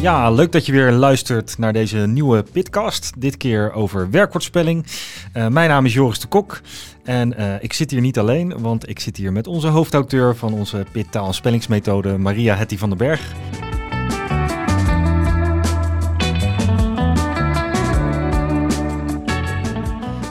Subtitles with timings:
[0.00, 3.12] Ja, leuk dat je weer luistert naar deze nieuwe Pitcast.
[3.16, 4.86] Dit keer over werkwoordspelling.
[5.34, 6.60] Uh, mijn naam is Joris de Kok.
[7.04, 10.52] En uh, ik zit hier niet alleen, want ik zit hier met onze hoofdauteur van
[10.52, 13.32] onze Pit taal- en spellingsmethode, Maria Hetty van den Berg.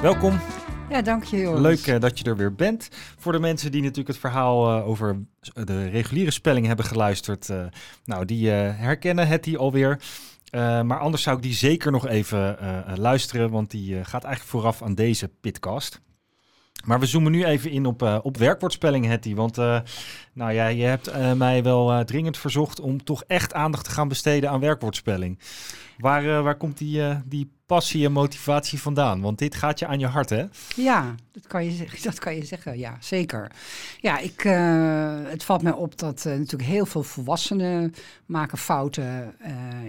[0.02, 0.40] Welkom.
[0.96, 1.62] Ja, dank je.
[1.62, 2.90] Leuk uh, dat je er weer bent.
[3.18, 7.66] Voor de mensen die natuurlijk het verhaal uh, over de reguliere spelling hebben geluisterd, uh,
[8.06, 10.00] nou, die herkennen het die alweer.
[10.52, 12.58] maar anders zou ik die zeker nog even
[12.96, 16.02] luisteren, want die gaat eigenlijk vooraf aan deze pitcast.
[16.86, 19.36] Maar we zoomen nu even in op, uh, op werkwoordspelling, Hetty.
[19.36, 19.80] Want uh,
[20.34, 24.50] nou ja, je hebt mij wel dringend verzocht om toch echt aandacht te gaan besteden
[24.50, 25.40] aan werkwoordspelling.
[25.98, 29.22] Waar, waar komt die, die passie en motivatie vandaan?
[29.22, 30.46] Want dit gaat je aan je hart, hè?
[30.76, 32.78] Ja, dat kan je, dat kan je zeggen.
[32.78, 33.52] Ja, zeker.
[34.00, 34.42] Ja, ik,
[35.30, 37.94] het valt mij op dat natuurlijk heel veel volwassenen
[38.26, 39.36] maken fouten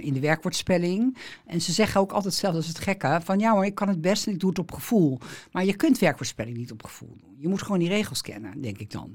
[0.00, 1.16] in de werkwoordspelling.
[1.46, 4.00] En ze zeggen ook altijd zelf, dat het gekke, van ja maar ik kan het
[4.00, 5.18] best en ik doe het op gevoel.
[5.52, 7.36] Maar je kunt werkwoordspelling niet op gevoel doen.
[7.38, 9.14] Je moet gewoon die regels kennen, denk ik dan.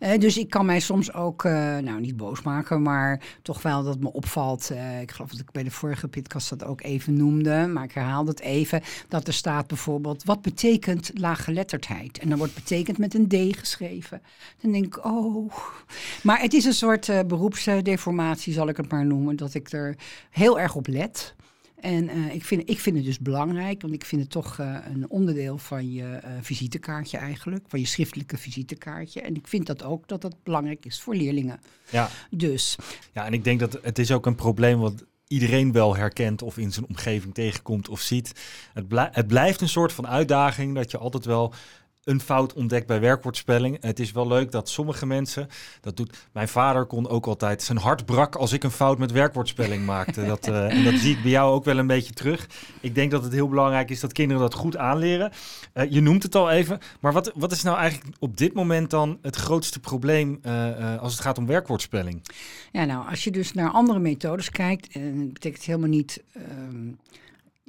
[0.00, 3.82] Uh, dus ik kan mij soms ook, uh, nou niet boos maken, maar toch wel
[3.82, 4.70] dat me opvalt.
[4.72, 7.92] Uh, ik geloof dat ik bij de vorige podcast dat ook even noemde, maar ik
[8.00, 8.82] herhaal het even.
[9.08, 12.18] Dat er staat bijvoorbeeld, wat betekent laaggeletterdheid?
[12.18, 14.22] En dan wordt betekend met een D geschreven.
[14.60, 15.52] Dan denk ik, oh.
[16.22, 19.96] Maar het is een soort beroepsdeformatie, zal ik het maar noemen, dat ik er
[20.30, 21.34] heel erg op let.
[21.80, 24.76] En uh, ik, vind, ik vind het dus belangrijk, want ik vind het toch uh,
[24.94, 29.20] een onderdeel van je uh, visitekaartje eigenlijk, van je schriftelijke visitekaartje.
[29.20, 31.60] En ik vind dat ook dat dat belangrijk is voor leerlingen.
[31.90, 32.08] Ja.
[32.30, 32.76] Dus.
[33.12, 36.58] Ja, en ik denk dat het is ook een probleem wat iedereen wel herkent of
[36.58, 38.32] in zijn omgeving tegenkomt of ziet.
[38.72, 41.54] Het, het blijft een soort van uitdaging dat je altijd wel
[42.10, 43.76] een fout ontdekt bij werkwoordspelling.
[43.80, 45.48] Het is wel leuk dat sommige mensen,
[45.80, 49.12] dat doet mijn vader kon ook altijd zijn hart brak als ik een fout met
[49.12, 50.24] werkwoordspelling maakte.
[50.24, 52.48] Dat, uh, en dat zie ik bij jou ook wel een beetje terug.
[52.80, 55.32] Ik denk dat het heel belangrijk is dat kinderen dat goed aanleren.
[55.74, 58.90] Uh, je noemt het al even, maar wat, wat is nou eigenlijk op dit moment
[58.90, 62.22] dan het grootste probleem uh, als het gaat om werkwoordspelling?
[62.72, 66.22] Ja, nou, als je dus naar andere methodes kijkt, en dat betekent helemaal niet.
[66.36, 66.98] Um,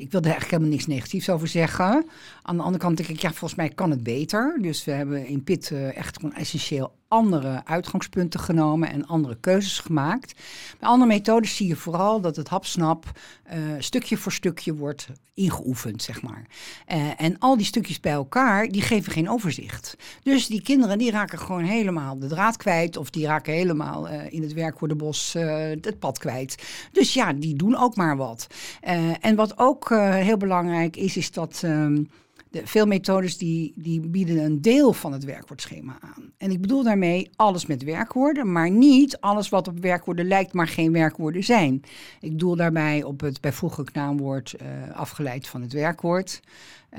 [0.02, 2.06] ik wil er eigenlijk helemaal niks negatiefs over zeggen.
[2.52, 4.58] Aan de andere kant denk ik, ja, volgens mij kan het beter.
[4.62, 9.80] Dus we hebben in PIT uh, echt gewoon essentieel andere uitgangspunten genomen en andere keuzes
[9.80, 10.34] gemaakt.
[10.80, 13.06] Bij andere methodes zie je vooral dat het hapsnap
[13.54, 16.46] uh, stukje voor stukje wordt ingeoefend, zeg maar.
[16.94, 19.98] Uh, en al die stukjes bij elkaar, die geven geen overzicht.
[20.24, 24.42] Dus die kinderen die raken gewoon helemaal de draad kwijt of die raken helemaal in
[24.42, 25.34] het werkwoordenbos
[25.82, 26.64] het pad kwijt.
[26.92, 28.48] Dus ja, die doen ook maar wat.
[29.22, 31.62] en wat ook heel belangrijk is, is dat...
[31.66, 32.08] Um,
[32.52, 36.32] veel methodes die, die bieden een deel van het werkwoordschema aan.
[36.38, 40.68] En ik bedoel daarmee alles met werkwoorden, maar niet alles wat op werkwoorden lijkt, maar
[40.68, 41.84] geen werkwoorden zijn.
[42.20, 46.42] Ik doel daarbij op het bijvoeglijk naamwoord uh, afgeleid van het werkwoord.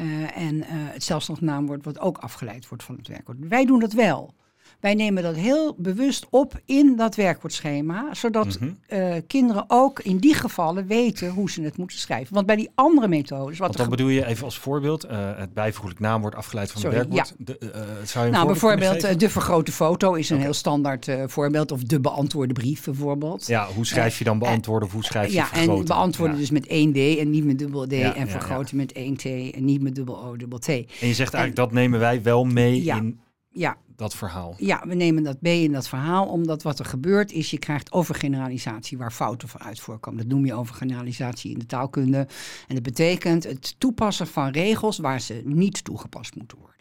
[0.01, 3.39] Uh, en uh, het zelfstandig naamwoord wat ook afgeleid wordt van het werkwoord.
[3.49, 4.35] Wij doen dat wel.
[4.83, 8.99] Wij nemen dat heel bewust op in dat werkwoordschema, zodat mm -hmm.
[8.99, 12.35] uh, kinderen ook in die gevallen weten hoe ze het moeten schrijven.
[12.35, 13.59] Want bij die andere methodes.
[13.59, 16.97] Wat Want dan bedoel je even als voorbeeld, uh, het bijvoeglijk naamwoord afgeleid van Sorry,
[16.97, 17.35] het werkwoord.
[17.39, 17.45] Ja.
[17.45, 20.47] De, uh, zou je nou, bijvoorbeeld de vergrote foto is een okay.
[20.47, 21.73] heel standaard voorbeeld.
[21.73, 23.47] Of de beantwoorde brief bijvoorbeeld.
[23.47, 25.81] Ja, hoe schrijf je dan beantwoorden of hoe schrijf je ja, vergroten?
[25.81, 26.41] En beantwoorden ja.
[26.41, 27.93] dus met één D en niet met dubbel D.
[27.93, 30.69] Ja, en vergroten met één T en niet met dubbel O, dubbel T.
[30.69, 33.21] En je zegt eigenlijk, en, dat nemen wij wel mee in
[33.53, 34.55] ja, dat verhaal.
[34.59, 37.93] Ja, we nemen dat mee in dat verhaal, omdat wat er gebeurt is, je krijgt
[37.93, 40.21] overgeneralisatie waar fouten van uit voorkomen.
[40.21, 42.27] Dat noem je overgeneralisatie in de taalkunde.
[42.69, 46.73] En dat betekent het toepassen van regels waar ze niet toegepast moeten worden.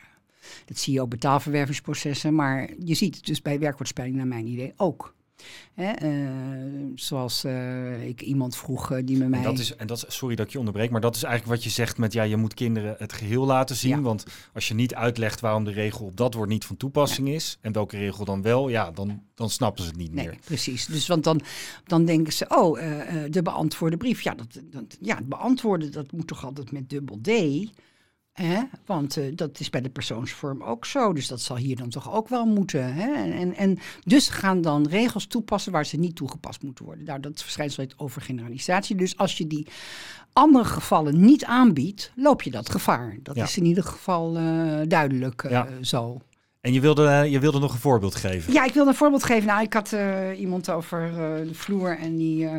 [0.66, 4.48] Dat zie je ook bij taalverwervingsprocessen, maar je ziet het dus bij werkwoordspelling naar mijn
[4.48, 5.14] idee ook.
[5.74, 9.40] Hè, uh, zoals uh, ik iemand vroeg uh, die met mij.
[9.40, 11.64] En dat is, en dat sorry dat ik je onderbreek, maar dat is eigenlijk wat
[11.64, 13.96] je zegt met ja, je moet kinderen het geheel laten zien.
[13.96, 14.02] Ja.
[14.02, 17.34] Want als je niet uitlegt waarom de regel op dat woord niet van toepassing ja.
[17.34, 20.38] is en welke regel dan wel, ja, dan, dan snappen ze het niet nee, meer.
[20.46, 20.86] Precies.
[20.86, 21.42] Dus want dan,
[21.86, 22.80] dan denken ze, oh,
[23.30, 24.22] de beantwoorde brief.
[24.22, 27.30] Ja, dat, dat, ja, het beantwoorden dat moet toch altijd met dubbel D.
[28.34, 28.62] Hè?
[28.86, 31.14] Want uh, dat is bij de persoonsvorm ook zo.
[31.14, 32.94] Dus dat zal hier dan toch ook wel moeten.
[32.94, 33.14] Hè?
[33.14, 37.06] En, en, en dus gaan dan regels toepassen waar ze niet toegepast moeten worden.
[37.06, 38.96] Nou, dat verschijnsel heet overgeneralisatie.
[38.96, 39.68] Dus als je die
[40.34, 43.18] andere gevallen niet aanbiedt, loop je dat gevaar.
[43.24, 43.44] Dat ja.
[43.44, 45.68] is in ieder geval uh, duidelijk ja.
[45.82, 46.22] zo.
[46.62, 48.54] En je wilde, je wilde nog een voorbeeld geven?
[48.54, 49.48] Ja, ik wilde een voorbeeld geven.
[49.48, 49.96] Nou, ik had
[50.38, 51.12] iemand over
[51.48, 52.50] de vloer en die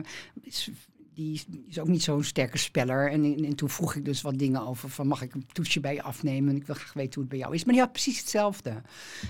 [0.43, 0.71] is
[1.15, 3.11] die is, ook niet zo'n sterke speller.
[3.11, 5.81] En, en, en toen vroeg ik dus wat dingen over van mag ik een toetsje
[5.81, 6.57] bij je afnemen?
[6.57, 7.65] Ik wil graag weten hoe het bij jou is.
[7.65, 8.71] Maar die had precies hetzelfde.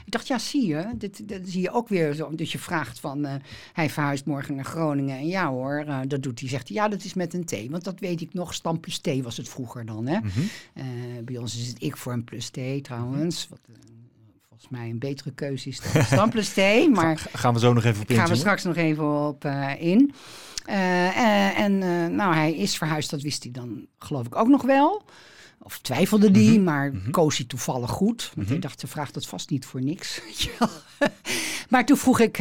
[0.05, 2.35] Ik dacht, ja, zie je, dit, dit zie je ook weer zo.
[2.35, 3.35] Dus je vraagt van, eh,
[3.73, 5.17] hij verhuist morgen naar Groningen.
[5.17, 6.49] En ja hoor, eh, dat doet hij.
[6.49, 7.71] Zegt hij, ja, dat is met een T.
[7.71, 10.07] Want dat weet ik nog, stam plus T was het vroeger dan.
[10.07, 10.19] Hè?
[10.19, 10.41] Mhm.
[10.75, 10.85] Eh,
[11.25, 13.49] bij ons is het ik voor een plus T trouwens.
[13.51, 13.61] Wat
[14.49, 16.57] volgens mij een betere keuze is dan stam plus T.
[16.91, 19.45] Maar Ga- Gaan we zo nog even op daar gaan we straks nog even op
[19.79, 20.13] in.
[20.65, 24.49] Eh, eh, en eh, nou, hij is verhuisd, dat wist hij dan geloof ik ook
[24.49, 25.03] nog wel.
[25.59, 27.11] Of twijfelde die, Mhm, maar mhm.
[27.11, 28.23] koos hij toevallig goed.
[28.25, 28.49] Want Mhm.
[28.49, 30.21] hij dacht, ze vraagt het vast niet voor niks.
[31.71, 32.37] maar toen vroeg ik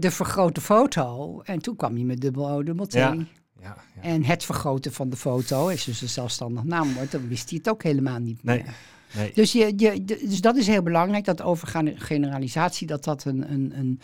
[0.00, 1.40] de vergrote foto.
[1.44, 2.92] En toen kwam hij met dubbel O, dubbel T.
[2.92, 3.14] Ja.
[3.60, 4.02] Ja, ja.
[4.02, 7.58] En het vergroten van de foto, als je dus een zelfstandig naamwoord, dan wist hij
[7.58, 8.62] het ook helemaal niet Nee.
[8.62, 8.74] meer.
[9.16, 9.32] Nee.
[9.34, 14.00] Dus, je, je, dus dat is heel belangrijk, dat overgeneralisatie, dat dat een, een, een,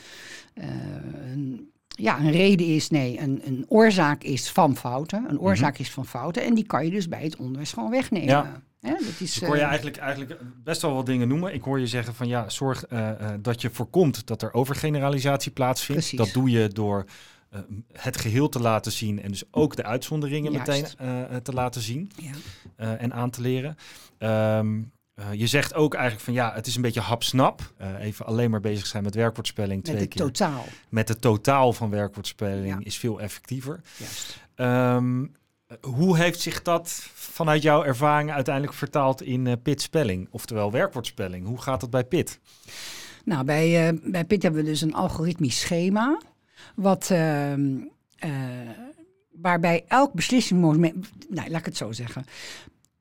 [0.55, 5.25] een, ja, een reden is, nee, een, een oorzaak is van fouten.
[5.29, 8.29] Een oorzaak is van fouten en die kan je dus bij het onderwijs gewoon wegnemen.
[8.29, 8.63] Ja.
[8.81, 11.55] Hè, dat is, ik hoor je eh, eigenlijk, eigenlijk best wel wat dingen noemen.
[11.55, 15.53] Ik hoor je zeggen van ja, zorg eh, eh, dat je voorkomt dat er overgeneralisatie
[15.53, 16.01] plaatsvindt.
[16.01, 16.19] Precies.
[16.19, 17.05] Dat doe je door
[17.93, 20.99] het geheel te laten zien en dus ook de uitzonderingen Juist.
[20.99, 22.97] meteen te laten zien ja.
[22.97, 23.77] en aan te leren.
[24.19, 24.83] Ehm,
[25.17, 27.73] eh, je zegt ook eigenlijk van ja, het is een beetje hapsnap.
[27.77, 30.23] Eh, even alleen maar bezig zijn met werkwoordspelling met twee het keer.
[30.23, 30.65] totaal.
[30.89, 32.79] met het totaal van werkwoordspelling Ja.
[32.83, 33.81] is veel effectiever.
[33.97, 34.41] Juist.
[34.55, 35.27] Ehm,
[35.81, 41.47] hoe heeft zich dat vanuit jouw ervaring uiteindelijk vertaald in eh pitspelling, oftewel werkwoordspelling?
[41.47, 42.39] Hoe gaat dat bij pit?
[43.25, 46.21] Nou, bij, bij PIT hebben we dus een algoritmisch schema.
[46.75, 47.77] Wat, ehm,
[48.17, 48.31] eh,
[49.33, 51.11] waarbij elk beslissingsmoment.
[51.29, 52.25] Nou, laat ik het zo zeggen.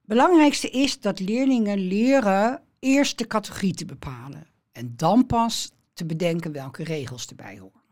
[0.05, 4.47] Belangrijkste is dat leerlingen leren eerst de categorie te bepalen.
[4.71, 7.84] En dan pas te bedenken welke regels erbij horen.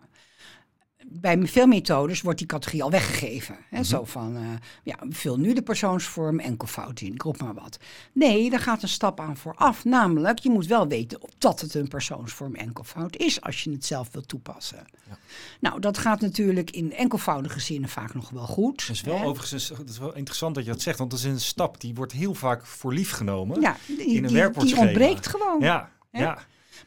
[1.07, 3.57] Bij veel methodes wordt die categorie al weggegeven.
[3.69, 3.83] Hè?
[3.83, 4.41] Zo van, eh,
[4.83, 7.79] ja, vul nu de persoonsvorm enkelvoud in, ik roep maar wat.
[8.13, 9.85] Nee, daar gaat een stap aan vooraf.
[9.85, 13.85] Namelijk, je moet wel weten of dat het een persoonsvorm enkelvoud is als je het
[13.85, 14.85] zelf wilt toepassen.
[15.09, 15.17] Ja.
[15.59, 18.87] Nou, dat gaat natuurlijk in enkelvoudige zinnen vaak nog wel goed.
[18.87, 19.25] Dat is wel hè.
[19.25, 21.95] overigens dat is wel interessant dat je dat zegt, want dat is een stap die
[21.95, 23.61] wordt heel vaak voor lief genomen.
[23.61, 25.59] Ja, die, in een die, die ontbreekt gewoon.
[25.59, 25.91] ja.
[26.11, 26.21] Hè?
[26.21, 26.37] ja.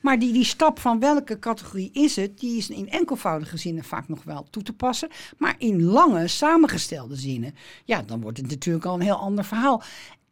[0.00, 4.08] Maar die, die stap van welke categorie is het, die is in enkelvoudige zinnen vaak
[4.08, 5.08] nog wel toe te passen.
[5.38, 7.54] Maar in lange, samengestelde zinnen,
[7.84, 9.82] ja, dan wordt het natuurlijk al een heel ander verhaal.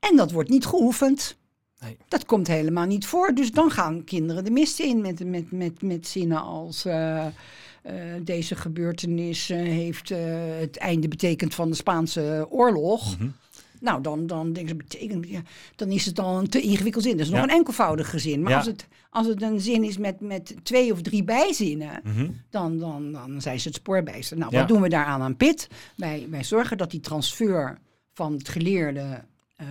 [0.00, 1.36] En dat wordt niet geoefend.
[1.80, 1.96] Nee.
[2.08, 3.34] Dat komt helemaal niet voor.
[3.34, 6.84] Dus dan gaan kinderen de mist in met, met, met, met zinnen als.
[6.84, 7.32] eh, eh,
[8.22, 10.08] deze gebeurtenis eh, heeft
[10.58, 13.18] het einde betekend van de Spaanse oorlog.
[13.18, 13.28] Mhm.
[13.84, 15.42] Nou, dan, dan betekent, ja,
[15.76, 17.12] dan is het al een te ingewikkeld zin.
[17.16, 17.44] Dat is nog Ja.
[17.44, 18.42] een enkelvoudige zin.
[18.42, 18.56] Maar Ja.
[18.58, 22.30] als, het, als het een zin is met, met twee of drie bijzinnen, Mhm.
[22.50, 24.36] dan, dan, dan zijn ze het spoorbijster.
[24.38, 25.68] Nou, wat doen we daaraan aan PIT?
[25.96, 27.78] Wij, wij zorgen dat die transfer
[28.12, 29.24] van het geleerde
[29.56, 29.66] eh,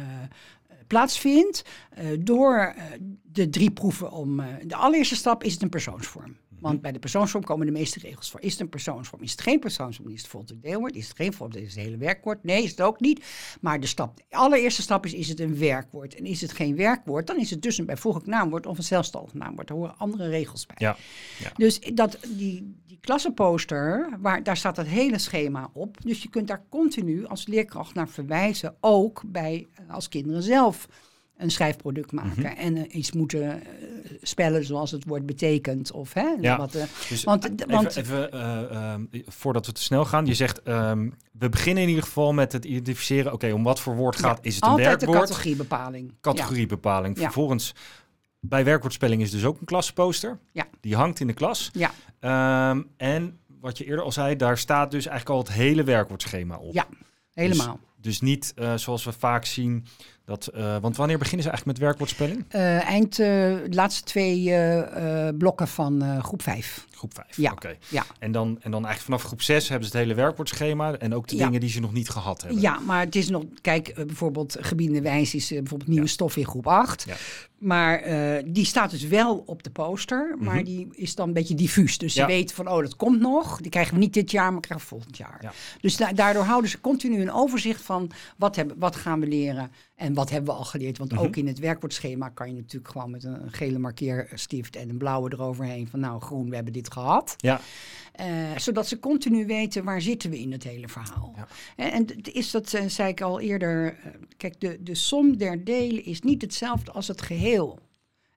[0.88, 2.84] plaatsvindt eh, door eh,
[3.24, 4.42] de drie proeven om...
[4.66, 6.36] de allereerste stap is het een persoonsvorm.
[6.64, 8.42] Want bij de persoonsvorm komen de meeste regels voor.
[8.42, 9.22] Is het een persoonsvorm?
[9.22, 10.10] Is het geen persoonsvorm?
[10.10, 10.96] Is het voltooid deelwoord?
[10.96, 11.66] Is het geen voltooid?
[11.66, 12.44] Is het hele werkwoord?
[12.44, 13.26] Nee, is het ook niet.
[13.62, 16.16] Maar de, stap, de allereerste stap is, is het een werkwoord?
[16.16, 19.34] En is het geen werkwoord, dan is het dus een bijvoeglijk naamwoord of een zelfstandig
[19.34, 19.68] naamwoord.
[19.68, 20.76] Daar horen andere regels bij.
[20.80, 20.98] Ja.
[21.56, 25.98] Dus dat, die, die klassenposter, waar, daar staat het hele schema op.
[26.02, 28.76] Dus je kunt daar continu als leerkracht naar verwijzen.
[28.80, 30.88] Ook bij, als kinderen zelf
[31.38, 32.58] een schrijfproduct maken.
[32.58, 33.68] En eh, iets moeten eh,
[34.22, 35.92] spellen zoals het woord betekent.
[35.92, 36.58] Of, hè, Ja.
[36.58, 40.26] wat, eh, Dus Want- even, want- even voordat we te snel gaan.
[40.26, 43.34] Je zegt, ehm, we beginnen in ieder geval met het identificeren.
[43.34, 45.12] Oké, om wat voor woord gaat, ja, is het een altijd werkwoord?
[45.20, 46.14] de categoriebepaling.
[46.22, 47.16] categoriebepaling.
[47.18, 47.24] Ja.
[47.24, 47.74] Vervolgens,
[48.40, 50.40] bij werkwoordspelling is dus ook een klasposter.
[50.52, 50.68] Ja.
[50.82, 51.70] Die hangt in de klas.
[51.74, 55.84] Ja, Ehm, en wat je eerder al zei, daar staat dus eigenlijk al het hele
[55.84, 56.74] werkwoordschema op.
[56.74, 56.88] ja
[57.34, 57.80] helemaal.
[57.98, 59.86] Dus niet eh, zoals we vaak zien.
[60.26, 62.46] Dat, eh, want wanneer beginnen ze eigenlijk met werkwoordspelling?
[62.50, 66.86] Eh, eind eh, de laatste twee eh, eh, blokken van eh, groep 5.
[67.04, 67.38] Groep 5.
[67.38, 67.52] Ja.
[67.52, 67.76] Oké.
[67.90, 68.06] Ja.
[68.20, 70.94] En, dan, en dan eigenlijk vanaf groep 6 hebben ze het hele werkwoordschema.
[70.98, 71.46] En ook de Ja.
[71.46, 72.62] dingen die ze nog niet gehad hebben.
[72.62, 76.46] Ja, maar het is nog, kijk, eh, bijvoorbeeld gebiedenwijs is eh, bijvoorbeeld nieuwe stof in
[76.46, 77.04] groep 8.
[77.08, 77.16] Ja.
[77.58, 80.64] Maar eh, die staat dus wel op de poster, maar Mhm.
[80.64, 81.98] die is dan een beetje diffuus.
[81.98, 83.62] Dus ze weten van, oh, dat komt nog.
[83.62, 85.38] Die krijgen we niet dit jaar, maar krijgen we volgend jaar.
[85.42, 85.52] Ja.
[85.82, 89.72] Dus da- daardoor houden ze continu een overzicht van wat, hebben, wat gaan we leren
[89.96, 90.98] en wat hebben we al geleerd.
[90.98, 91.22] Want Mhm.
[91.24, 95.32] ook in het werkwoordschema kan je natuurlijk gewoon met een gele markeerstift en een blauwe
[95.34, 97.36] eroverheen van, nou, groen, we hebben dit gehad.
[97.38, 97.62] Ja.
[98.14, 101.34] Eh, zodat ze continu weten waar zitten we in het hele verhaal.
[101.36, 101.48] Ja.
[101.92, 106.06] En, is dat, eh, zei ik al eerder, eh, kijk, de, de som der delen
[106.06, 107.80] is niet hetzelfde als het geheel.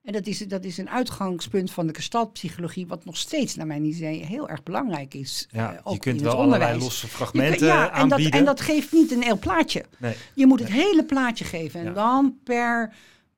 [0.03, 3.83] En dat is, dat is een uitgangspunt van de gestaltpsychologie, wat nog steeds naar mijn
[3.83, 5.47] idee heel erg belangrijk is.
[5.51, 8.39] Ja, eh, ook je kunt in wel het allerlei losse fragmenten ja, en dat, aanbieden.
[8.39, 9.85] en dat geeft niet een heel plaatje.
[9.97, 10.15] nee.
[10.33, 11.91] Je moet het hele plaatje geven en Ja.
[11.93, 12.93] dan per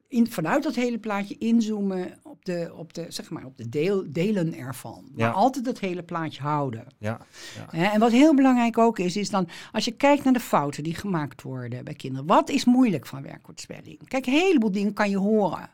[0.10, 4.04] in, vanuit dat hele plaatje inzoomen op de, op de, zeg maar, op de deel,
[4.08, 5.04] delen ervan.
[5.16, 5.32] Maar Ja.
[5.32, 6.86] altijd dat hele plaatje houden.
[6.98, 7.20] Ja,
[7.72, 7.92] ja.
[7.94, 10.96] En wat heel belangrijk ook is, is dan als je kijkt naar de fouten die
[10.96, 12.28] gemaakt worden bij kinderen.
[12.28, 14.08] Wat is moeilijk van werkwoordspelling?
[14.08, 15.70] Kijk, een heleboel dingen kan je horen.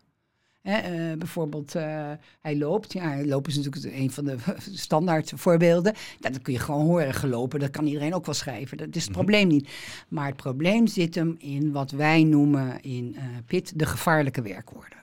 [0.65, 2.93] Hè, eh, bijvoorbeeld, eh, hij loopt.
[2.93, 4.37] Ja, lopen is natuurlijk een van de
[4.87, 5.93] standaard voorbeelden.
[6.19, 7.13] Ja, dat kun je gewoon horen.
[7.13, 8.77] Gelopen, dat kan iedereen ook wel schrijven.
[8.77, 9.69] Dat is het probleem niet.
[10.07, 14.97] Maar het probleem zit hem in wat wij noemen in eh PIT de gevaarlijke werkwoorden.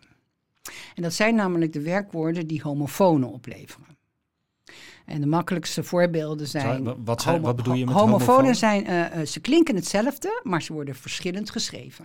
[0.95, 3.87] En dat zijn namelijk de werkwoorden die homofonen opleveren.
[5.07, 6.85] En de makkelijkste voorbeelden zijn.
[6.85, 8.54] Zou- wat zijn- wat bedoel je met homofonen?
[8.57, 12.04] zijn, eh, eh, ze klinken hetzelfde, maar ze worden verschillend geschreven.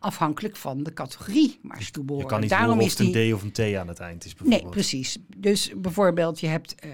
[0.00, 2.28] Afhankelijk van de categorie waar ze toe Je behoren.
[2.28, 3.98] kan niet Daarom horen is of het die, een D of een T aan het
[3.98, 4.70] eind is Nee, bijvoorbeeld.
[4.74, 5.18] precies.
[5.36, 6.90] Dus bijvoorbeeld, je hebt, eh,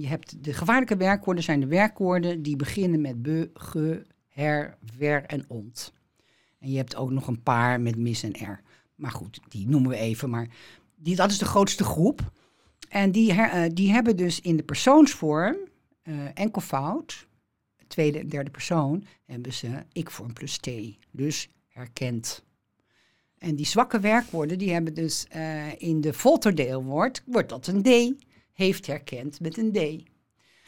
[0.00, 5.24] je hebt de gevaarlijke werkwoorden zijn de werkwoorden die beginnen met be, ge, her, ver
[5.24, 5.92] en ont.
[6.58, 8.60] En je hebt ook nog een paar met mis en er.
[8.94, 10.30] Maar goed, die noemen we even.
[10.30, 10.48] Maar
[10.96, 12.30] die, dat is de grootste groep.
[12.92, 15.56] En die, eh, die hebben dus in de persoonsvorm
[16.02, 17.26] eh enkelvoud,
[17.86, 20.70] tweede en derde persoon, hebben ze ik-vorm plus t.
[21.10, 22.44] Dus herkend.
[23.38, 28.24] En die zwakke werkwoorden, die hebben dus eh, in de volterdeelwoord, wordt dat een D.
[28.52, 30.10] Heeft herkend met een D.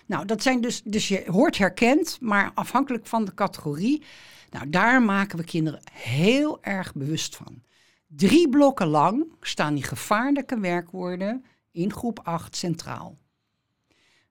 [0.07, 4.03] Nou, dat zijn dus, dus je hoort herkend, maar afhankelijk van de categorie.
[4.51, 7.63] Nou, daar maken we kinderen heel erg bewust van.
[8.07, 13.19] Drie blokken lang staan die gevaarlijke werkwoorden in groep 8 centraal.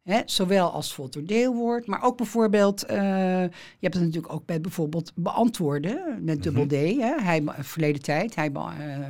[0.03, 2.97] Hè, zowel als volterdeelwoord, maar ook bijvoorbeeld, eh,
[3.41, 6.71] je hebt het natuurlijk ook bij bijvoorbeeld beantwoorden met dubbel D.
[6.71, 8.63] Hè, hij, verleden tijd, hij, eh,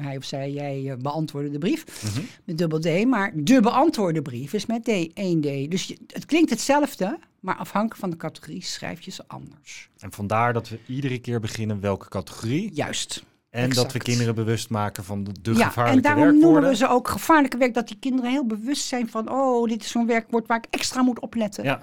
[0.04, 2.22] hij of zij, jij eh, beantwoordde de brief Mhm.
[2.44, 5.72] met dubbel D, maar de beantwoorde brief is met D, 1D.
[5.72, 9.90] Dus je, het klinkt hetzelfde, maar afhankelijk van de categorie schrijf je ze anders.
[10.00, 12.74] En vandaar dat we iedere keer beginnen welke categorie.
[12.74, 13.24] Juist.
[13.54, 16.52] En dat we kinderen bewust maken van de, de ja, en gevaarlijke daarom werkwoorden.
[16.52, 19.84] noemen we ze ook gevaarlijke werk, dat die kinderen heel bewust zijn van, oh, dit
[19.84, 21.64] is zo'n werkwoord waar ik extra moet opletten.
[21.64, 21.82] Ja,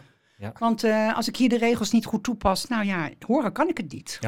[0.59, 3.77] Want eh, als ik hier de regels niet goed toepas, nou ja, horen kan ik
[3.77, 4.19] het niet.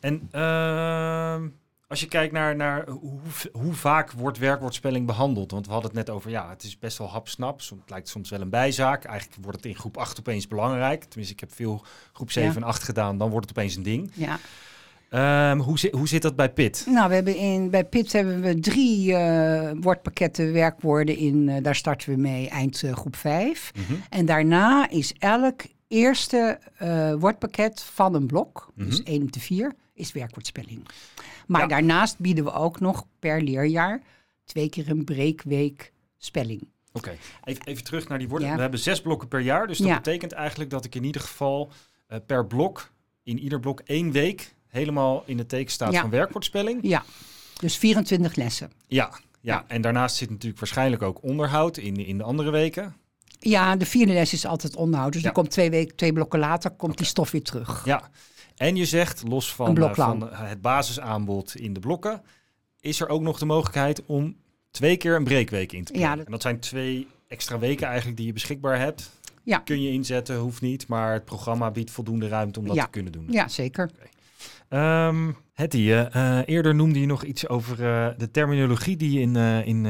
[0.00, 1.48] En ehm,
[1.88, 3.20] als je kijkt naar, naar hoe,
[3.52, 5.50] hoe vaak wordt werkwoordspelling behandeld.
[5.50, 7.60] Want we hadden het net over, ja, het is best wel hapsnap.
[7.60, 9.04] Het lijkt soms wel een bijzaak.
[9.04, 11.04] Eigenlijk wordt het in groep 8 opeens belangrijk.
[11.04, 12.56] Tenminste, ik heb veel groep 7 Ja.
[12.56, 13.18] en 8 gedaan.
[13.18, 14.10] Dan wordt het opeens een ding.
[14.14, 14.38] Ja.
[15.12, 16.84] Ehm, hoe, zi- hoe zit dat bij Pit?
[16.88, 21.48] Nou, we hebben in, bij PIT hebben we drie eh, woordpakketten werkwoorden in.
[21.48, 23.72] eh, daar starten we mee eind eh, groep 5.
[23.74, 23.92] Mhm.
[24.10, 26.58] En daarna is elk eerste
[27.18, 29.10] woordpakket van een blok, dus Mhm.
[29.10, 30.86] 1 op de 4, is werkwoordspelling.
[31.46, 31.66] Maar Ja.
[31.66, 34.02] daarnaast bieden we ook nog per leerjaar
[34.44, 36.68] twee keer een breekweek spelling.
[36.92, 38.48] Oké, even, even terug naar die woorden.
[38.48, 38.54] Ja.
[38.54, 39.66] We hebben zes blokken per jaar.
[39.66, 39.94] Dus dat Ja.
[39.96, 41.70] betekent eigenlijk dat ik in ieder geval
[42.26, 42.90] per blok,
[43.22, 46.00] in ieder blok één week, helemaal in het teken staat Ja.
[46.00, 46.78] van werkwoordspelling.
[46.82, 47.02] Ja,
[47.60, 48.70] dus 24 lessen.
[48.86, 49.18] Ja, ja.
[49.40, 49.64] Ja.
[49.68, 52.96] en daarnaast zit natuurlijk waarschijnlijk ook onderhoud in, in de andere weken.
[53.38, 55.12] Ja, de vierde les is altijd onderhoud.
[55.12, 55.26] Dus Ja.
[55.26, 57.84] die komt twee, weken, twee blokken later, komt die stof weer terug.
[57.84, 58.10] Ja,
[58.56, 62.22] en je zegt, los van, eh, van eh, het basisaanbod in de blokken,
[62.80, 64.36] is er ook nog de mogelijkheid om
[64.70, 66.10] twee keer een breekweek in te plannen.
[66.10, 69.10] Ja, dat- En dat zijn twee extra weken eigenlijk die je beschikbaar hebt.
[69.42, 69.58] Ja.
[69.58, 72.84] Kun je inzetten, hoeft niet, maar het programma biedt voldoende ruimte om dat Ja.
[72.84, 73.26] te kunnen doen.
[73.30, 73.90] Ja, zeker.
[74.72, 79.86] Ehm Hetty, eh, eerder noemde je nog iets over eh, de terminologie die in, in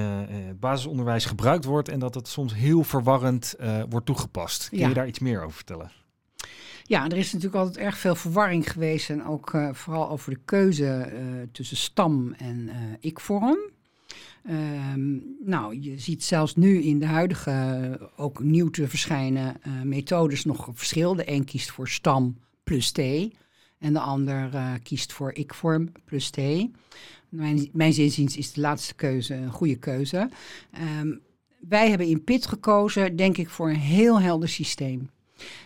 [0.61, 3.55] basisonderwijs gebruikt wordt en dat het soms heel verwarrend
[3.89, 4.69] wordt toegepast.
[4.69, 4.89] Kun Ja.
[4.89, 5.91] je daar iets meer over vertellen?
[6.83, 9.11] Ja, er is natuurlijk altijd erg veel verwarring geweest.
[9.11, 11.13] En ook vooral over de keuze
[11.53, 12.71] tussen stam en
[13.01, 13.59] ik-vorm.
[14.45, 20.69] Ehm, nou, je ziet zelfs nu in de huidige, ook nieuw te verschijnen, methodes nog
[20.73, 21.15] verschil.
[21.15, 23.01] De een kiest voor stam plus t.
[23.83, 26.37] En de ander eh, kiest voor ik-vorm plus t.
[27.29, 30.29] Mijn, mijn is de laatste keuze een goede keuze.
[30.71, 31.13] Ehm,
[31.69, 35.11] wij hebben in PIT gekozen, denk ik, voor een heel helder systeem.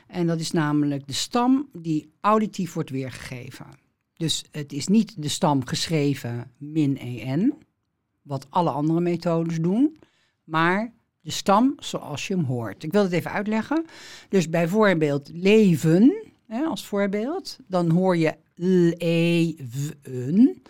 [0.07, 3.67] En dat is namelijk de stam die auditief wordt weergegeven.
[4.17, 7.55] Dus het is niet de stam geschreven min en,
[8.23, 9.99] wat alle andere methodes doen,
[10.45, 12.83] maar de stam zoals je hem hoort.
[12.83, 13.87] Ik wil het even uitleggen.
[14.29, 20.63] Dus bijvoorbeeld leven, hè, als voorbeeld, dan hoor je leven.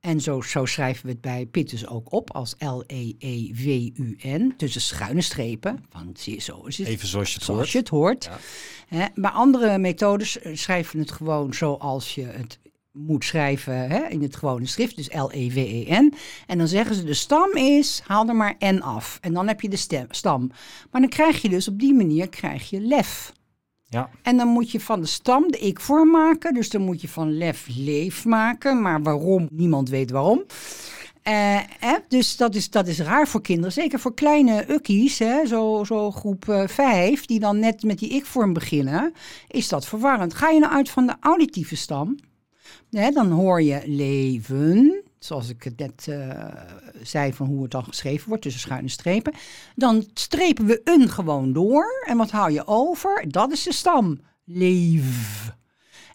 [0.00, 4.80] En zo, zo schrijven we het bij Pitt dus ook op als E L-E-E-V-U-N, tussen
[4.80, 5.84] schuine strepen.
[5.90, 7.72] Want zie je, zo is het Even zoals je het zoals hoort.
[7.72, 8.30] je het hoort.
[8.88, 9.10] Ja.
[9.14, 12.58] Maar andere methodes eh, schrijven het gewoon zoals je het
[12.92, 16.14] moet schrijven in het gewone schrift, dus L-E-W-E-N.
[16.46, 19.18] En dan zeggen ze de stam is, haal er maar N af.
[19.20, 20.46] En dan heb je de stem, stam.
[20.90, 23.32] Maar dan krijg je dus op die manier krijg je lef.
[23.94, 24.10] Ja.
[24.22, 26.54] En dan moet je van de stam de ik-vorm maken.
[26.54, 28.82] Dus dan moet je van lef leef maken.
[28.82, 29.48] Maar waarom?
[29.50, 30.44] Niemand weet waarom.
[31.22, 31.60] Eh?
[32.08, 33.72] Dus dat is, dat is raar voor kinderen.
[33.72, 35.46] Zeker voor kleine ukkies, hè?
[35.46, 39.12] Zo, zo groep eh, 5, die dan net met die ik-vorm beginnen,
[39.48, 40.34] is dat verwarrend.
[40.34, 42.18] Ga je nou uit van de auditieve stam,
[42.90, 46.46] hè, dan hoor je leven, zoals ik het net eh,
[47.02, 49.32] zei van hoe het dan geschreven wordt, tussen schuine strepen.
[49.74, 52.04] Dan strepen we een gewoon door.
[52.06, 53.24] En wat hou je over?
[53.28, 54.20] Dat is de stam.
[54.44, 55.52] Leef.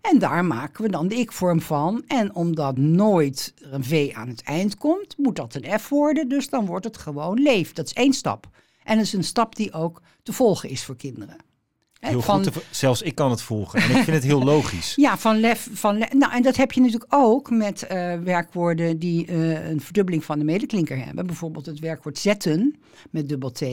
[0.02, 2.04] En daar maken we dan de ik-vorm van.
[2.08, 6.30] En omdat nooit een V aan het eind komt, moet dat een F worden.
[6.30, 7.74] Dus dan wordt het gewoon leef.
[7.74, 8.50] Dat is één stap.
[8.84, 11.49] En dat is een stap die ook te volgen is voor kinderen.
[12.00, 12.54] Heel van, goed.
[12.54, 13.80] te- zelfs ik kan het volgen.
[13.82, 14.94] En ik vind het heel logisch.
[15.06, 15.70] ja, van lef.
[15.74, 19.82] Van le- nou, en dat heb je natuurlijk ook met eh, werkwoorden die eh, een
[19.82, 21.26] verdubbeling van de medeklinker hebben.
[21.26, 22.76] Bijvoorbeeld het werkwoord zetten
[23.10, 23.64] met dubbel T.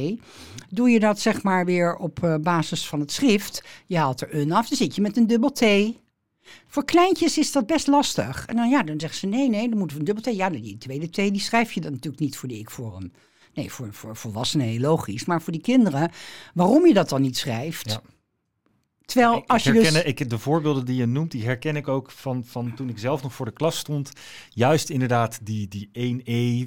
[0.70, 3.62] Doe je dat zeg maar weer op eh, basis van het schrift.
[3.86, 5.64] Je haalt er een af, dan zit je met een dubbel T.
[6.66, 8.46] Voor kleintjes is dat best lastig.
[8.46, 10.36] En dan, ja, dan zeggen ze nee, nee, dan moeten we een dubbel T.
[10.36, 13.12] Ja, die tweede T die schrijf je dan natuurlijk niet voor de ik-vorm.
[13.54, 15.24] Nee, voor, voor volwassenen heel logisch.
[15.24, 16.10] Maar voor die kinderen,
[16.54, 17.90] waarom je dat dan niet schrijft.
[17.90, 18.00] Ja.
[19.06, 20.02] Terwijl als je ik herken, dus...
[20.02, 23.22] ik, de voorbeelden die je noemt, die herken ik ook van, van toen ik zelf
[23.22, 24.10] nog voor de klas stond.
[24.50, 25.88] Juist inderdaad die, die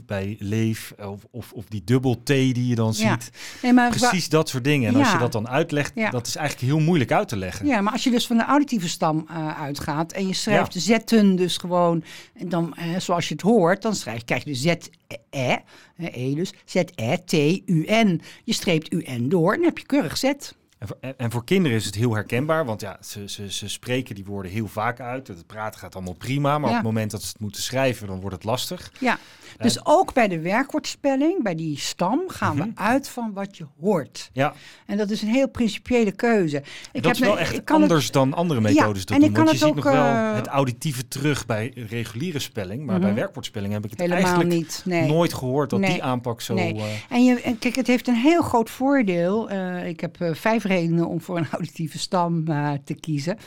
[0.02, 3.12] 1E bij leef of, of, of die dubbel T die je dan Ja.
[3.20, 3.32] ziet.
[3.62, 4.88] Nee, maar wa- Precies dat soort dingen.
[4.94, 6.10] En als je dat dan uitlegt, Ja.
[6.10, 7.66] dat is eigenlijk heel moeilijk uit te leggen.
[7.66, 11.36] Ja, maar als je dus van de auditieve stam eh, uitgaat en je schrijft zetten
[11.36, 12.04] dus gewoon,
[12.34, 15.56] en dan eh, zoals je het hoort, dan schrijf, krijg je de Z-E,
[15.98, 18.22] E dus, Z-E-T-U-N.
[18.44, 20.32] Je streept U-N door en dan heb je keurig Z.
[20.80, 24.16] En voor, en- voor kinderen is het heel herkenbaar, want ja, ze, ze, ze spreken
[24.16, 25.28] die woorden heel vaak uit.
[25.28, 26.78] Het praten gaat allemaal prima, maar Ja.
[26.78, 28.92] op het moment dat ze het moeten schrijven, dan wordt het lastig.
[29.00, 29.18] Ja,
[29.58, 32.66] dus ook bij de werkwoordspelling, bij die stam, gaan Mhm.
[32.68, 34.30] we uit van wat je hoort.
[34.34, 34.54] Ja,
[34.86, 36.64] En dat is een heel principiële keuze.
[36.92, 39.20] Ik dat is me- wel echt ik kan het- anders dan andere methodes te en
[39.20, 39.30] doen.
[39.30, 42.40] ik kan Want je het ziet ook, nog wel eh, het auditieve terug bij reguliere
[42.40, 44.10] spelling, maar bij werkwoordspelling heb ik het Mhm.
[44.10, 44.82] Helemaal eigenlijk niet.
[44.86, 45.08] Nee.
[45.08, 45.92] nooit gehoord dat Nee.
[45.92, 46.54] die aanpak zo...
[46.54, 46.76] Nee.
[46.76, 49.50] eh, En, je, en kijk, het heeft een heel groot voordeel.
[49.50, 50.64] Eh, ik heb eh, vijf
[51.08, 53.38] om voor een auditieve stam eh, te kiezen.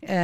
[0.00, 0.16] Eh,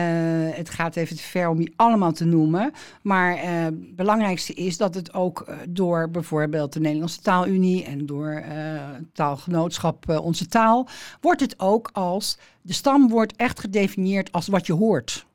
[0.56, 2.72] het gaat even te ver om die allemaal te noemen.
[3.02, 8.06] Maar eh, het belangrijkste is dat het ook eh, door bijvoorbeeld de Nederlandse Taalunie en
[8.06, 10.88] door eh, taalgenootschap eh, Onze Taal,
[11.20, 15.26] wordt het ook als, de stam wordt echt gedefinieerd als wat je hoort.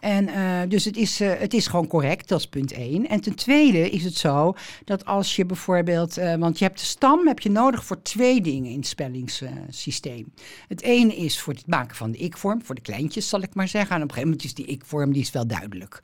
[0.00, 3.08] En eh, dus het is, eh, het is gewoon correct, dat is punt één.
[3.08, 6.84] En ten tweede is het zo dat als je bijvoorbeeld, eh, want je hebt de
[6.84, 10.32] stam heb je nodig voor twee dingen in het spellingssysteem.
[10.68, 13.68] het ene is voor het maken van de ik-vorm, voor de kleintjes zal ik maar
[13.68, 13.96] zeggen.
[13.96, 16.00] En op een gegeven moment is die ik-vorm die is wel duidelijk.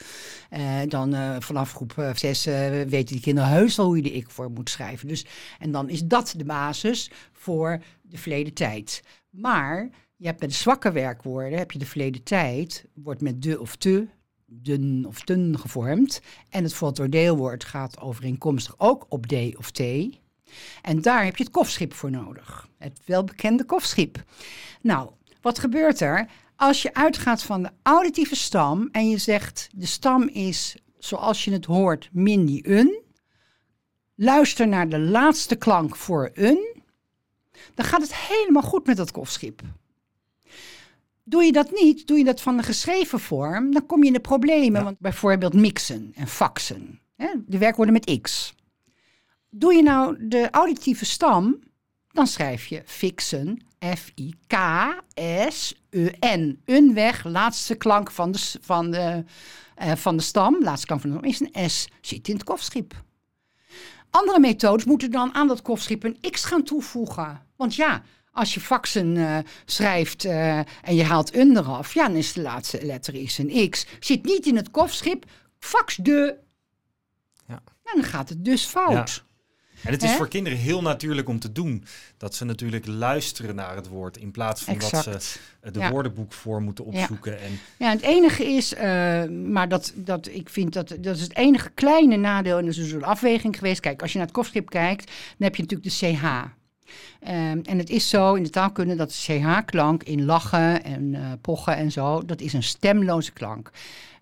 [0.88, 5.08] Dan vanaf groep zes weten die kinderen heus wel hoe je de ik-vorm moet schrijven.
[5.08, 5.26] Dus,
[5.58, 9.02] en dan is dat de basis voor de verleden tijd.
[9.30, 13.60] Maar je hebt bij de zwakke werkwoorden, heb je de verleden tijd, wordt met de
[13.60, 14.06] of te,
[14.46, 16.20] dun of ten gevormd.
[16.48, 19.80] En het voltooideelwoord gaat overeenkomstig ook op d of t.
[20.82, 22.68] En daar heb je het kofschip voor nodig.
[22.78, 24.24] Het welbekende kofschip.
[24.80, 26.28] Nou, wat gebeurt er?
[26.56, 31.52] Als je uitgaat van de auditieve stam en je zegt de stam is zoals je
[31.52, 33.02] het hoort min die un.
[34.14, 36.82] Luister naar de laatste klank voor un.
[37.74, 39.62] Dan gaat het helemaal goed met dat kofschip.
[41.24, 44.12] Doe je dat niet, doe je dat van de geschreven vorm, dan kom je in
[44.12, 44.78] de problemen.
[44.78, 44.84] Ja.
[44.84, 48.54] Want bijvoorbeeld mixen en faxen, hè, de werkwoorden met x.
[49.50, 51.58] Doe je nou de auditieve stam,
[52.08, 54.52] dan schrijf je fixen, F-I-K-S-E-N.
[56.64, 59.24] Een weg, laatste klank van de, van, de,
[59.74, 62.44] eh, van de stam, laatste klank van de stam is een S, zit in het
[62.44, 63.02] kofschip.
[64.10, 67.42] Andere methodes moeten dan aan dat kofschip een x gaan toevoegen.
[67.56, 68.02] Want ja,
[68.34, 72.40] als je faxen eh, schrijft eh, en je haalt een eraf, ja, dan is de
[72.42, 73.86] laatste letter is een x.
[74.00, 75.24] Zit niet in het kofschip,
[75.58, 76.36] fax de.
[77.48, 77.62] Ja.
[77.84, 79.24] En dan gaat het dus fout.
[79.84, 81.84] En het is voor kinderen heel natuurlijk om te doen.
[82.16, 84.16] Dat ze natuurlijk luisteren naar het woord.
[84.16, 85.22] In plaats van dat Exact.
[85.22, 85.90] ze eh, de Ja.
[85.90, 87.40] woordenboekvorm moeten opzoeken.
[87.40, 91.36] En Ja, het enige is, eh, maar dat, dat, ik vind dat, dat is het
[91.36, 92.58] enige kleine nadeel.
[92.58, 93.80] En dat is dus een afweging geweest.
[93.80, 96.44] Kijk, als je naar het kofschip kijkt, dan heb je natuurlijk de CH.
[97.20, 101.32] Ehm, en het is zo in de taalkunde dat de CH-klank in lachen en eh,
[101.40, 103.70] pochen en zo, dat is een stemloze klank.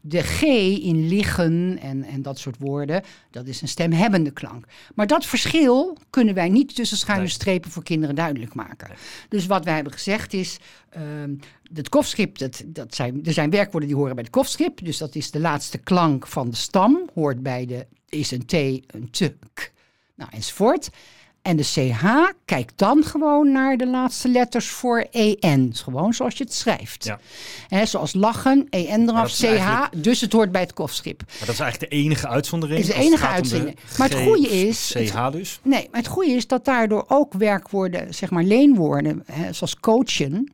[0.00, 0.42] De G
[0.82, 4.66] in liggen en, en dat soort woorden, dat is een stemhebbende klank.
[4.94, 8.90] Maar dat verschil kunnen wij niet tussen schuine strepen voor kinderen duidelijk maken.
[9.28, 10.58] Dus wat wij hebben gezegd is,
[10.90, 11.34] ehm
[11.74, 14.84] het kofschip, dat, dat zijn, er zijn werkwoorden die horen bij het kofschip.
[14.84, 18.52] Dus dat is de laatste klank van de stam, hoort bij de, is een T,
[18.52, 19.72] een T, K,
[20.14, 20.90] nou enzovoort.
[21.42, 22.04] En de CH
[22.44, 25.70] kijkt dan gewoon naar de laatste letters voor EN.
[25.74, 27.04] Gewoon zoals je het schrijft.
[27.04, 27.18] Ja.
[27.68, 29.84] Hè, zoals lachen, EN eraf, CH.
[29.96, 31.18] Dus het hoort bij het kofschip.
[31.26, 32.80] Maar dat is eigenlijk de enige uitzondering.
[32.80, 33.78] Is de enige de uitzondering.
[33.98, 35.60] Maar het goede is- CH dus.
[35.62, 40.52] Nee, maar het goede is dat daardoor ook werkwoorden, zeg maar leenwoorden, zoals coachen,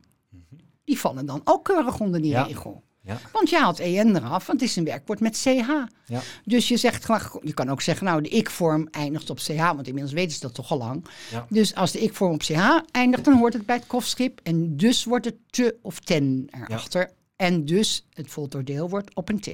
[0.85, 2.43] die vallen dan ook keurig onder die Ja.
[2.43, 2.83] regel.
[3.09, 3.19] Ja.
[3.31, 5.69] Want je haalt EN eraf, want het is een werkwoord met CH.
[6.05, 6.21] Ja.
[6.43, 9.87] Dus je zegt gewoon, je kan ook zeggen, nou, de ik-vorm eindigt op CH, want
[9.87, 11.05] inmiddels weten ze dat toch al lang.
[11.31, 11.45] Ja.
[11.49, 14.39] Dus als de ik-vorm op CH eindigt, dan hoort het bij het kofschip.
[14.43, 17.11] En dus wordt het te of ten erachter.
[17.35, 19.49] En dus het voltooideel wordt op een T.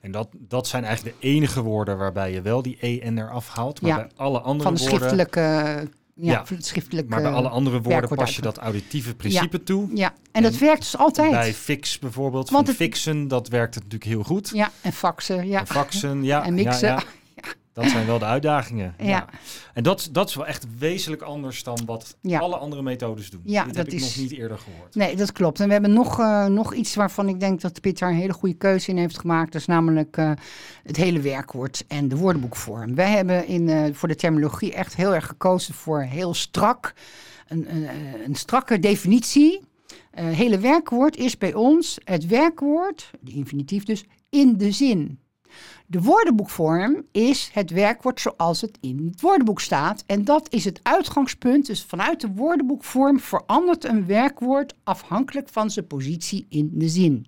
[0.00, 3.80] En dat, dat zijn eigenlijk de enige woorden waarbij je wel die EN eraf haalt.
[3.80, 5.88] Maar bij alle andere Van de woorden, schriftelijke...
[6.14, 9.88] Ja, schriftelijke maar bij alle andere woorden pas je dat auditieve principe toe.
[9.94, 11.30] Ja, en dat En werkt dus altijd.
[11.30, 14.50] Bij fix bijvoorbeeld, Want van het- fixen, dat werkt het natuurlijk heel goed.
[14.54, 15.60] Ja, en faxen, ja.
[15.60, 16.44] En faxen, ja.
[16.46, 16.88] En mixen.
[16.88, 17.02] Ja.
[17.72, 18.94] Dat zijn wel de uitdagingen.
[18.98, 19.04] Ja.
[19.06, 19.28] Ja.
[19.74, 22.38] En dat, dat is wel echt wezenlijk anders dan wat Ja.
[22.38, 23.40] alle andere methodes doen.
[23.44, 24.94] Ja, Dit dat heb ik is- nog niet eerder gehoord.
[24.94, 25.60] Nee, dat klopt.
[25.60, 28.32] En we hebben nog, eh, nog iets waarvan ik denk dat Piet daar een hele
[28.32, 29.52] goede keuze in heeft gemaakt.
[29.52, 30.30] Dat is namelijk eh,
[30.82, 32.94] het hele werkwoord en de woordenboekvorm.
[32.94, 36.94] Wij hebben in, eh, voor de terminologie echt heel erg gekozen voor heel strak.
[37.48, 37.88] Een, een,
[38.26, 39.60] een strakke definitie.
[40.10, 45.18] Het hele werkwoord is bij ons het werkwoord, de infinitief dus, in de zin.
[45.86, 50.04] De woordenboekvorm is het werkwoord zoals het in het woordenboek staat.
[50.06, 51.66] En dat is het uitgangspunt.
[51.66, 57.26] Dus vanuit de woordenboekvorm verandert een werkwoord afhankelijk van zijn positie in de zin.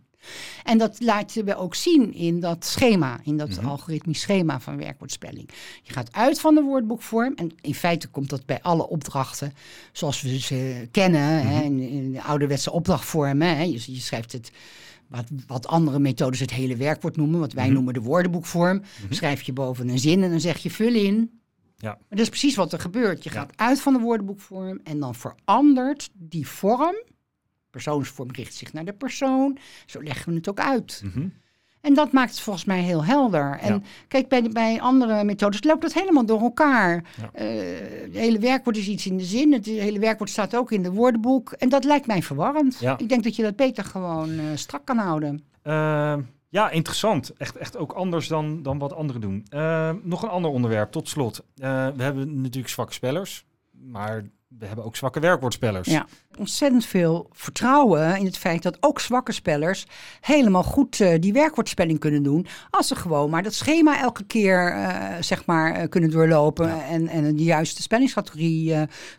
[0.62, 5.48] En dat laten we ook zien in dat schema, in dat algoritmisch schema van werkwoordspelling.
[5.82, 9.52] Je gaat uit van de woordboekvorm en in feite komt dat bij alle opdrachten
[9.92, 13.56] zoals we ze kennen, hè, in, in de ouderwetse opdrachtvormen.
[13.56, 13.62] Hè.
[13.62, 14.50] Je, je schrijft het,
[15.08, 18.82] wat, wat andere methodes het hele werkwoord noemen, wat wij noemen de woordenboekvorm.
[19.10, 21.40] Schrijf je boven een zin en dan zeg je vul in.
[21.76, 21.90] Ja.
[21.90, 23.24] Maar dat is precies wat er gebeurt.
[23.24, 23.36] Je Ja.
[23.36, 26.94] gaat uit van de woordenboekvorm en dan verandert die vorm.
[27.70, 29.58] Persoonsvorm richt zich naar de persoon.
[29.86, 31.00] Zo leggen we het ook uit.
[31.04, 31.28] Mhm.
[31.84, 33.58] En dat maakt het volgens mij heel helder.
[33.60, 33.80] En Ja.
[34.08, 37.04] kijk, bij, de- bij andere methodes loopt dat helemaal door elkaar.
[37.20, 37.30] Ja.
[37.32, 37.46] Eh,
[38.02, 39.52] het hele werkwoord is iets in de zin.
[39.52, 41.52] Het hele werkwoord staat ook in het woordenboek.
[41.52, 42.78] En dat lijkt mij verwarrend.
[42.80, 42.98] Ja.
[42.98, 45.44] Ik denk dat je dat beter gewoon eh, strak kan houden.
[45.62, 47.32] Ehm, ja, interessant.
[47.36, 49.46] Echt, echt ook anders dan, dan wat anderen doen.
[49.48, 51.44] Ehm, nog een ander onderwerp, tot slot.
[51.56, 53.44] Eh, we hebben natuurlijk zwakke spellers,
[53.90, 54.24] maar
[54.58, 55.88] we hebben ook zwakke werkwoordspellers.
[55.88, 56.06] Ja.
[56.38, 59.86] Ontzettend veel vertrouwen in het feit dat ook zwakke spellers
[60.20, 62.46] helemaal goed eh, die werkwoordspelling kunnen doen.
[62.70, 67.08] Als ze gewoon maar dat schema elke keer eh, zeg maar eh, kunnen doorlopen en,
[67.08, 68.74] en de juiste spellingscategorie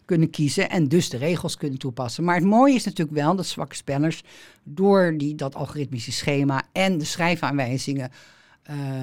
[0.05, 2.23] kunnen kiezen en dus de regels kunnen toepassen.
[2.23, 4.23] Maar het mooie is natuurlijk wel dat zwakke spellers
[4.63, 8.11] door die, dat algoritmische schema en de schrijfaanwijzingen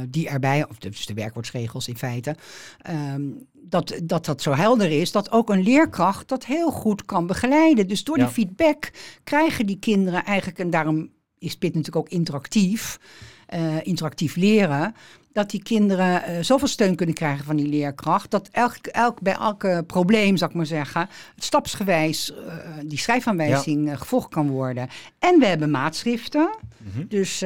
[0.08, 2.36] die erbij, of dus de werkwoordsregels in feite,
[2.78, 3.22] ehm,
[3.52, 7.88] dat, dat dat zo helder is, dat ook een leerkracht dat heel goed kan begeleiden.
[7.88, 8.24] Dus door Ja.
[8.24, 8.90] die feedback
[9.24, 12.98] krijgen die kinderen eigenlijk, en daarom is PIT natuurlijk ook interactief,
[13.46, 14.94] eh, interactief leren,
[15.32, 19.32] dat die kinderen eh, zoveel steun kunnen krijgen van die leerkracht, dat elk, elk, bij
[19.34, 24.88] elke probleem, zou ik maar zeggen, stapsgewijs eh, die schrijfaanwijzing eh, gevolgd kan worden.
[25.18, 26.50] En we hebben maatschriften,
[26.84, 27.06] Mhm.
[27.08, 27.42] dus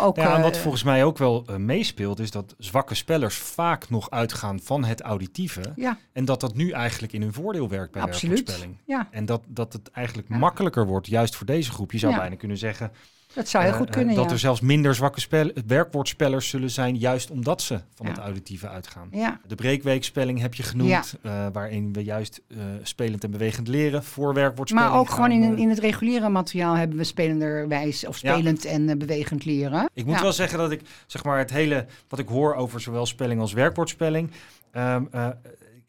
[0.00, 0.16] ook...
[0.16, 4.60] Ja, en wat volgens mij ook wel meespeelt, is dat zwakke spellers vaak nog uitgaan
[4.62, 5.60] van het auditieve.
[5.76, 8.34] ja, En dat dat nu eigenlijk in hun voordeel werkt bij Absoluut.
[8.36, 8.78] werkwoordspelling.
[8.86, 11.92] ja, En dat, dat het eigenlijk makkelijker wordt, juist voor deze groep.
[11.92, 12.90] Je zou bijna kunnen zeggen
[13.34, 14.30] dat zou heel eh, goed kunnen, dat ja.
[14.30, 18.12] er zelfs minder zwakke spel werkwoordspellers zullen zijn, juist omdat ze van Ja.
[18.12, 19.08] het auditieve uitgaan.
[19.12, 24.04] Ja, De breekweekspelling heb je genoemd, eh, waarin we juist eh, spelend en bewegend leren
[24.04, 24.90] voor werkwoordspelling.
[24.90, 29.44] maar ook gewoon in, in het reguliere materiaal hebben we spelenderwijs of spelend en bewegend
[29.44, 29.90] leren.
[29.94, 33.06] Ik moet wel zeggen dat ik zeg maar het hele wat ik hoor over zowel
[33.06, 34.30] spelling als werkwoordspelling.
[34.72, 35.28] ehm, eh,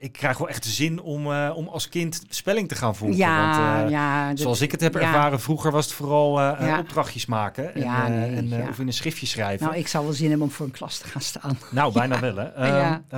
[0.03, 3.17] ik krijg wel echt zin om, eh, om als kind spelling te gaan volgen.
[3.17, 4.99] Ja, want, eh, ja, dat- Zoals ik het heb ja.
[4.99, 6.79] ervaren, vroeger was het vooral eh, Ja.
[6.79, 7.75] opdrachtjes maken.
[7.75, 8.69] En, nee, en.
[8.69, 9.65] Of in een schriftje schrijven.
[9.65, 11.57] Nou, ik zou wel zin hebben om voor een klas te gaan staan.
[11.71, 12.47] Nou, bijna wel hè.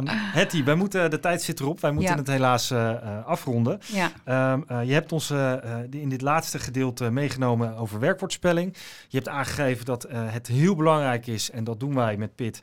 [0.09, 1.79] Hetty, wij moeten, de tijd zit erop.
[1.79, 2.71] Wij moeten het helaas
[3.25, 3.79] afronden.
[3.85, 5.31] Ja, eh, je hebt ons
[5.91, 8.75] in dit laatste gedeelte meegenomen over werkwoordspelling.
[9.07, 12.61] Je hebt aangegeven dat het heel belangrijk is, en dat doen wij met PIT,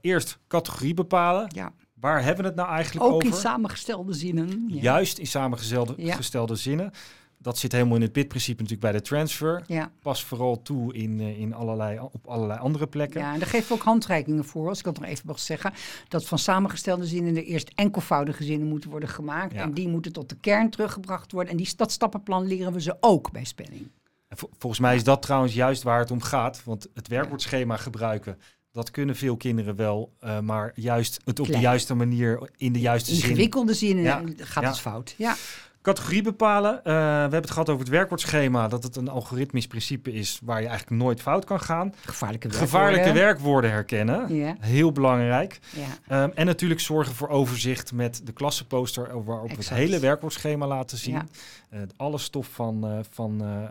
[0.00, 1.46] eerst categorie bepalen.
[1.48, 1.72] ja.
[2.04, 3.26] Waar hebben we het nou eigenlijk Ook over?
[3.28, 4.64] in samengestelde zinnen.
[4.68, 4.80] Ja.
[4.80, 6.14] Juist in samengestelde Ja.
[6.14, 6.90] gestelde zinnen.
[7.38, 9.62] Dat zit helemaal in het bidprincipe natuurlijk bij de transfer.
[9.66, 9.90] Ja.
[10.02, 13.20] Pas vooral toe in, eh, in allerlei, op allerlei andere plekken.
[13.20, 14.68] ja, en daar geven we ook handreikingen voor.
[14.68, 15.72] Als ik dat nog even mag zeggen.
[16.08, 19.52] Dat van samengestelde zinnen er eerst enkelvoudige zinnen moeten worden gemaakt.
[19.54, 21.50] En die moeten tot de kern teruggebracht worden.
[21.50, 23.90] En die, dat stappenplan leren we ze ook bij spelling.
[24.28, 26.64] En vol- volgens mij is dat trouwens juist waar het om gaat.
[26.64, 28.38] Want het werkwoordschema gebruiken,
[28.74, 30.12] dat kunnen veel kinderen wel.
[30.20, 31.60] eh, maar juist het op Klein.
[31.60, 33.28] de juiste manier, in de juiste zin.
[33.30, 34.22] Ingewikkelde Ja.
[34.36, 34.68] gaat Ja.
[34.68, 35.14] het fout.
[35.18, 35.36] Ja.
[35.84, 36.78] Categorie bepalen.
[36.84, 38.68] Eh, we hebben het gehad over het werkwoordschema.
[38.68, 41.94] Dat het een algoritmisch principe is waar je eigenlijk nooit fout kan gaan.
[42.04, 43.70] Gevaarlijke Gevaarlijke werkwoorden.
[43.70, 44.34] herkennen.
[44.34, 44.56] Ja.
[44.60, 45.58] Heel belangrijk.
[45.70, 46.22] Ja.
[46.22, 50.98] Ehm, en natuurlijk zorgen voor overzicht met de klassenposter waarop we het hele werkwoordschema laten
[50.98, 51.14] zien.
[51.14, 51.24] Ja.
[51.70, 53.68] Eh, alle stof van, eh, van eh, eh,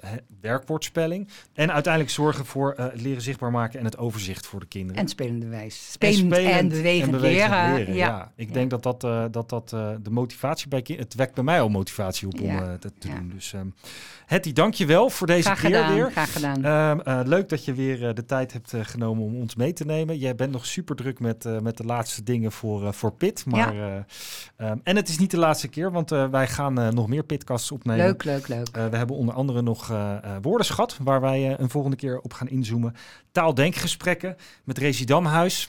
[0.00, 1.28] eh, werkwoordspelling.
[1.54, 5.02] En uiteindelijk zorgen voor eh, het leren zichtbaar maken en het overzicht voor de kinderen.
[5.02, 5.86] En spelende wijs.
[5.86, 7.94] En Spelend en, bewegend, bewegend leren.
[7.94, 8.06] ja.
[8.08, 8.32] Ja.
[8.36, 11.10] ik denk dat dat, eh, dat, dat eh, de motivatie bij kinderen...
[11.10, 12.62] Het wekt bij mij al motivatie op om Ja.
[12.62, 13.14] eh, dat te Ja.
[13.14, 13.30] doen.
[13.34, 13.66] Dus ehm
[14.26, 15.94] Hetty, dank je wel voor deze Graag keer gedaan.
[15.94, 16.10] weer.
[16.10, 16.64] Graag gedaan.
[16.64, 19.84] Ehm, eh, leuk dat je weer eh, de tijd hebt genomen om ons mee te
[19.84, 20.18] nemen.
[20.18, 23.44] Jij bent nog super druk met, met de laatste dingen voor, voor Pit.
[23.46, 23.96] Maar, eh,
[24.56, 28.04] ehm, en het is niet de laatste keer, want wij gaan nog meer pitcasts opnemen.
[28.06, 28.68] leuk, leuk, leuk.
[28.90, 29.92] We hebben onder andere nog
[30.42, 32.94] woordenschat, waar wij een volgende keer op gaan inzoomen.
[33.32, 35.68] Taaldenkgesprekken met Rezi Damhuis.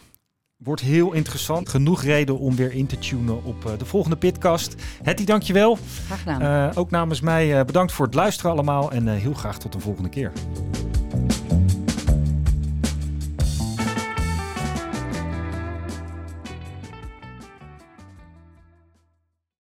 [0.64, 1.70] Wordt heel interessant.
[1.70, 4.76] Genoeg reden om weer in te tunen op eh, de volgende pitcast.
[5.04, 5.78] Hetty, dankjewel.
[6.06, 6.42] Graag gedaan.
[6.72, 8.92] Eh ook namens mij eh, bedankt voor het luisteren allemaal.
[8.92, 10.32] En heel graag tot de volgende keer.